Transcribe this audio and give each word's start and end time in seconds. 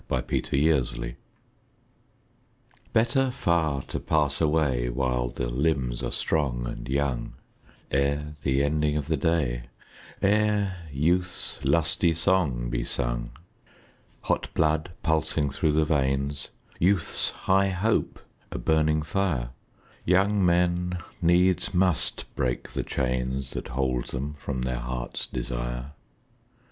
XV 0.11 0.33
Better 0.41 0.49
Far 0.49 0.63
to 0.63 0.79
Pass 0.79 0.93
Away 0.97 1.15
BETTER 2.91 3.29
far 3.31 3.81
to 3.83 3.99
pass 3.99 4.41
away 4.41 4.89
While 4.89 5.27
the 5.27 5.47
limbs 5.47 6.01
are 6.01 6.09
strong 6.09 6.65
and 6.65 6.89
young, 6.89 7.33
Ere 7.91 8.33
the 8.41 8.63
ending 8.63 8.97
of 8.97 9.05
the 9.05 9.15
day, 9.17 9.65
Ere 10.19 10.75
youth's 10.91 11.63
lusty 11.63 12.15
song 12.15 12.71
be 12.71 12.83
sung. 12.83 13.29
Hot 14.21 14.51
blood 14.55 14.89
pulsing 15.03 15.51
through 15.51 15.73
the 15.73 15.85
veins, 15.85 16.47
Youth's 16.79 17.29
high 17.29 17.69
hope 17.69 18.19
a 18.49 18.57
burning 18.57 19.03
fire, 19.03 19.51
Young 20.03 20.43
men 20.43 20.97
needs 21.21 21.75
must 21.75 22.25
break 22.35 22.69
the 22.69 22.81
chains 22.81 23.51
That 23.51 23.67
hold 23.67 24.05
them 24.05 24.33
from 24.33 24.63
their 24.63 24.77
hearts' 24.79 25.27
desire. 25.27 25.91